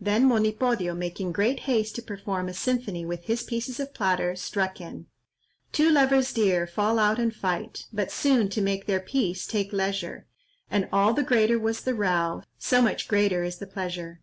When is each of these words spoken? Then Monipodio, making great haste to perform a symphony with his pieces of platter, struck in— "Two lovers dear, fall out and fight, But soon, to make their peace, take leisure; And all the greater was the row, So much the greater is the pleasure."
Then 0.00 0.24
Monipodio, 0.26 0.92
making 0.96 1.30
great 1.30 1.60
haste 1.70 1.94
to 1.94 2.02
perform 2.02 2.48
a 2.48 2.52
symphony 2.52 3.04
with 3.04 3.26
his 3.26 3.44
pieces 3.44 3.78
of 3.78 3.94
platter, 3.94 4.34
struck 4.34 4.80
in— 4.80 5.06
"Two 5.70 5.88
lovers 5.88 6.32
dear, 6.32 6.66
fall 6.66 6.98
out 6.98 7.20
and 7.20 7.32
fight, 7.32 7.86
But 7.92 8.10
soon, 8.10 8.48
to 8.48 8.60
make 8.60 8.86
their 8.86 8.98
peace, 8.98 9.46
take 9.46 9.72
leisure; 9.72 10.26
And 10.68 10.88
all 10.92 11.14
the 11.14 11.22
greater 11.22 11.60
was 11.60 11.82
the 11.82 11.94
row, 11.94 12.42
So 12.58 12.82
much 12.82 13.06
the 13.06 13.10
greater 13.10 13.44
is 13.44 13.58
the 13.58 13.68
pleasure." 13.68 14.20